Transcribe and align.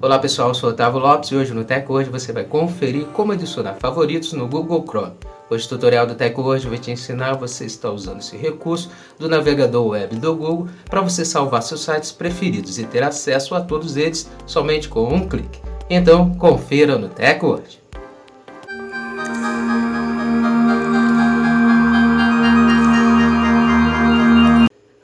Olá 0.00 0.16
pessoal, 0.16 0.50
eu 0.50 0.54
sou 0.54 0.70
Otávio 0.70 1.00
Lopes 1.00 1.32
e 1.32 1.34
hoje 1.34 1.52
no 1.52 1.64
TechWord 1.64 2.08
você 2.08 2.32
vai 2.32 2.44
conferir 2.44 3.04
como 3.06 3.32
adicionar 3.32 3.74
favoritos 3.80 4.32
no 4.32 4.46
Google 4.46 4.84
Chrome. 4.86 5.16
Hoje 5.50 5.66
o 5.66 5.68
tutorial 5.70 6.06
do 6.06 6.14
TechWord 6.14 6.68
vai 6.68 6.78
te 6.78 6.92
ensinar 6.92 7.34
você 7.34 7.64
está 7.64 7.90
usando 7.90 8.20
esse 8.20 8.36
recurso 8.36 8.92
do 9.18 9.28
navegador 9.28 9.84
web 9.88 10.14
do 10.14 10.36
Google 10.36 10.68
para 10.88 11.00
você 11.00 11.24
salvar 11.24 11.64
seus 11.64 11.80
sites 11.80 12.12
preferidos 12.12 12.78
e 12.78 12.84
ter 12.84 13.02
acesso 13.02 13.56
a 13.56 13.60
todos 13.60 13.96
eles 13.96 14.30
somente 14.46 14.88
com 14.88 15.12
um 15.12 15.28
clique. 15.28 15.60
Então 15.90 16.32
confira 16.34 16.96
no 16.96 17.08
TechWord. 17.08 17.82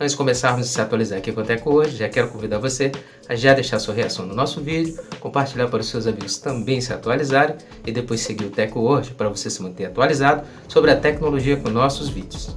Antes 0.05 0.13
de 0.13 0.19
começarmos 0.19 0.69
a 0.69 0.71
se 0.71 0.79
atualizar 0.83 1.17
aqui 1.17 1.33
com 1.33 1.41
o 1.41 1.45
Teco 1.45 1.73
hoje, 1.73 1.97
já 1.97 2.11
quero 2.11 2.29
convidar 2.29 2.59
você 2.59 2.93
a 3.27 3.35
já 3.35 3.55
deixar 3.55 3.79
sua 3.79 3.95
reação 3.95 4.27
no 4.27 4.35
nosso 4.35 4.61
vídeo, 4.61 5.03
compartilhar 5.19 5.67
para 5.69 5.81
os 5.81 5.89
seus 5.89 6.07
amigos 6.07 6.37
também 6.37 6.79
se 6.79 6.93
atualizarem 6.93 7.57
e 7.87 7.91
depois 7.91 8.21
seguir 8.21 8.45
o 8.45 8.51
Teco 8.51 8.81
hoje 8.81 9.13
para 9.13 9.31
você 9.31 9.49
se 9.49 9.63
manter 9.63 9.87
atualizado 9.87 10.47
sobre 10.69 10.91
a 10.91 10.97
tecnologia 10.97 11.57
com 11.57 11.71
nossos 11.71 12.11
vídeos. 12.11 12.55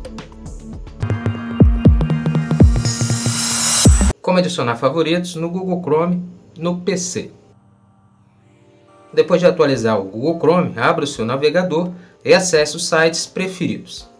Como 4.21 4.39
adicionar 4.39 4.75
favoritos 4.75 5.35
no 5.35 5.49
Google 5.49 5.81
Chrome 5.81 6.21
no 6.59 6.81
PC. 6.81 7.31
Depois 9.13 9.39
de 9.39 9.47
atualizar 9.47 9.97
o 9.97 10.03
Google 10.03 10.37
Chrome, 10.37 10.77
abra 10.77 11.05
o 11.05 11.07
seu 11.07 11.23
navegador 11.23 11.93
e 12.25 12.33
acesse 12.33 12.75
os 12.75 12.85
sites 12.85 13.25
preferidos 13.25 14.16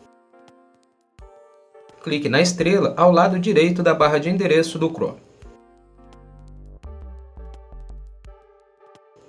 clique 2.04 2.30
na 2.30 2.42
estrela 2.42 2.94
ao 2.98 3.12
lado 3.12 3.40
direito 3.40 3.84
da 3.84 3.94
barra 3.94 4.18
de 4.18 4.30
endereço 4.30 4.80
do 4.80 4.90
Chrome. 4.90 5.28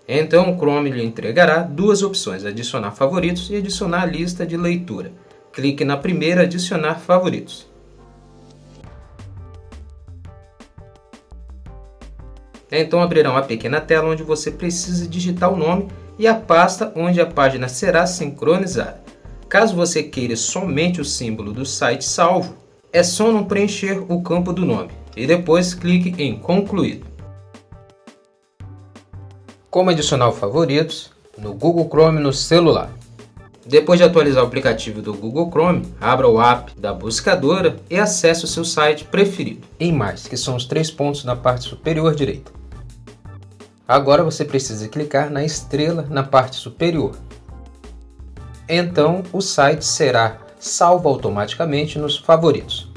Então 0.07 0.51
o 0.51 0.57
Chrome 0.57 0.91
lhe 0.91 1.05
entregará 1.05 1.59
duas 1.59 2.03
opções, 2.03 2.45
adicionar 2.47 2.93
favoritos 2.93 3.51
e 3.51 3.57
adicionar 3.57 4.07
lista 4.07 4.47
de 4.47 4.57
leitura. 4.57 5.13
Clique 5.53 5.85
na 5.85 5.99
primeira 5.99 6.43
adicionar 6.43 6.99
favoritos. 7.01 7.67
Então 12.71 13.03
abrirá 13.03 13.31
uma 13.31 13.43
pequena 13.43 13.81
tela 13.81 14.09
onde 14.09 14.23
você 14.23 14.51
precisa 14.51 15.07
digitar 15.07 15.53
o 15.53 15.57
nome 15.57 15.89
e 16.19 16.27
a 16.27 16.35
pasta 16.35 16.93
onde 16.97 17.21
a 17.21 17.27
página 17.27 17.69
será 17.69 18.07
sincronizada. 18.07 19.03
Caso 19.49 19.75
você 19.75 20.03
queira 20.03 20.37
somente 20.37 21.01
o 21.01 21.05
símbolo 21.05 21.53
do 21.53 21.65
site 21.65 22.05
salvo, 22.05 22.57
é 22.93 23.03
só 23.03 23.31
não 23.31 23.45
preencher 23.45 24.03
o 24.09 24.23
campo 24.23 24.53
do 24.53 24.65
nome 24.65 24.91
e 25.17 25.27
depois 25.27 25.75
clique 25.75 26.15
em 26.23 26.39
concluído. 26.39 27.07
Como 29.71 29.91
adicionar 29.91 30.33
favoritos 30.33 31.11
no 31.37 31.55
Google 31.55 31.89
Chrome 31.89 32.21
no 32.21 32.33
celular. 32.33 32.91
Depois 33.67 33.99
de 33.99 34.05
atualizar 34.05 34.43
o 34.43 34.47
aplicativo 34.47 35.03
do 35.03 35.13
Google 35.13 35.51
Chrome, 35.51 35.83
abra 36.01 36.27
o 36.27 36.41
app 36.41 36.73
da 36.81 36.95
buscadora 36.95 37.77
e 37.91 37.99
acesse 37.99 38.45
o 38.45 38.49
seu 38.49 38.65
site 38.65 39.05
preferido. 39.05 39.67
Em 39.79 39.93
mais, 39.93 40.27
que 40.27 40.39
são 40.39 40.57
os 40.57 40.65
três 40.65 40.91
pontos 40.91 41.23
na 41.23 41.37
parte 41.37 41.65
superior 41.65 42.15
direita. 42.15 42.51
Agora 43.87 44.25
você 44.25 44.45
precisa 44.45 44.89
clicar 44.89 45.31
na 45.31 45.45
estrela 45.45 46.07
na 46.09 46.23
parte 46.23 46.57
superior. 46.57 47.17
Então 48.67 49.23
o 49.33 49.41
site 49.41 49.85
será 49.85 50.39
salvo 50.59 51.09
automaticamente 51.09 51.99
nos 51.99 52.17
favoritos. 52.17 52.91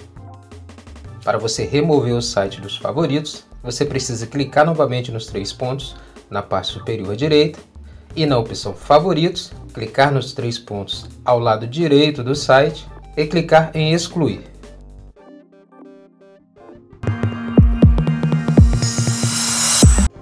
Para 1.24 1.38
você 1.38 1.66
remover 1.66 2.16
o 2.16 2.22
site 2.22 2.60
dos 2.60 2.78
favoritos, 2.78 3.46
você 3.64 3.86
precisa 3.86 4.26
clicar 4.26 4.66
novamente 4.66 5.12
nos 5.12 5.28
três 5.28 5.54
pontos 5.54 5.96
na 6.30 6.42
parte 6.42 6.70
superior 6.70 7.16
direita 7.16 7.60
e 8.16 8.26
na 8.26 8.38
opção 8.38 8.74
favoritos, 8.74 9.52
clicar 9.74 10.12
nos 10.12 10.34
três 10.34 10.58
pontos 10.58 11.08
ao 11.24 11.40
lado 11.40 11.68
direito 11.68 12.24
do 12.24 12.36
site 12.36 12.88
e 13.16 13.26
clicar 13.26 13.72
em 13.74 13.94
excluir. 13.94 14.51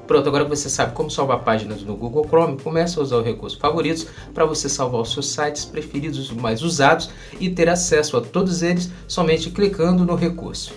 Pronto, 0.10 0.28
agora 0.28 0.44
que 0.44 0.50
você 0.50 0.72
sabe 0.72 0.96
como 0.96 1.12
salvar 1.12 1.44
páginas 1.44 1.84
no 1.84 1.96
Google 1.96 2.26
Chrome, 2.26 2.60
comece 2.60 2.98
a 2.98 3.02
usar 3.04 3.18
o 3.18 3.22
recurso 3.22 3.60
favoritos 3.60 4.08
para 4.34 4.44
você 4.44 4.68
salvar 4.68 5.02
os 5.02 5.14
seus 5.14 5.28
sites 5.28 5.66
preferidos 5.66 6.32
mais 6.32 6.64
usados 6.64 7.12
e 7.40 7.48
ter 7.48 7.70
acesso 7.70 8.18
a 8.18 8.22
todos 8.22 8.64
eles 8.64 8.90
somente 9.08 9.52
clicando 9.52 10.04
no 10.04 10.16
recurso. 10.16 10.74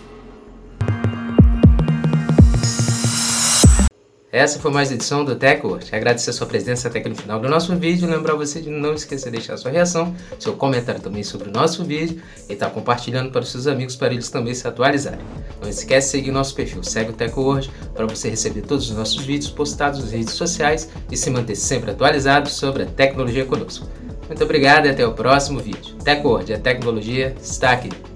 Essa 4.33 4.59
foi 4.59 4.71
mais 4.71 4.91
edição 4.91 5.27
do 5.27 5.37
TechWord. 5.37 5.95
Agradecer 5.95 6.31
a 6.31 6.33
sua 6.33 6.47
presença 6.47 6.89
até 6.89 7.01
aqui 7.01 7.09
no 7.11 7.15
final 7.15 7.39
do 7.39 7.51
nosso 7.51 7.77
vídeo. 7.77 8.09
Lembrar 8.09 8.35
você 8.35 8.63
de 8.63 8.71
não 8.71 8.95
esquecer 8.95 9.31
de 9.31 9.37
deixar 9.37 9.59
sua 9.59 9.71
reação, 9.71 10.17
seu 10.39 10.55
comentário 10.55 11.03
também 11.03 11.23
sobre 11.23 11.51
o 11.51 11.53
nosso 11.53 11.85
vídeo 11.85 12.23
e 12.49 12.55
estar 12.55 12.69
tá 12.69 12.73
compartilhando 12.73 13.31
para 13.31 13.43
os 13.43 13.51
seus 13.51 13.67
amigos 13.67 13.95
para 13.95 14.11
eles 14.11 14.31
também 14.31 14.55
se 14.55 14.67
atualizarem. 14.67 15.21
Não 15.61 15.69
esquece 15.69 16.07
de 16.07 16.13
seguir 16.13 16.31
nosso 16.31 16.55
perfil, 16.55 16.83
segue 16.83 17.11
o 17.11 17.13
TechWord 17.13 17.71
para 17.93 18.07
você 18.07 18.31
receber 18.31 18.63
todos 18.63 18.89
os 18.89 18.97
nossos 18.97 19.23
vídeos 19.23 19.51
postados 19.51 20.01
nas 20.01 20.13
redes 20.13 20.33
sociais 20.33 20.89
e 21.11 21.17
se 21.17 21.29
manter 21.29 21.55
sempre 21.55 21.91
atualizado 21.91 22.49
sobre 22.49 22.85
a 22.85 22.87
tecnologia 22.87 23.45
conosco. 23.45 23.87
Muito 24.27 24.43
obrigado 24.43 24.87
e 24.87 24.89
até 24.89 25.07
o 25.07 25.13
próximo 25.13 25.61
vídeo. 25.61 25.95
TechWord, 26.03 26.55
a 26.55 26.59
tecnologia 26.59 27.37
está 27.39 27.73
aqui. 27.73 28.12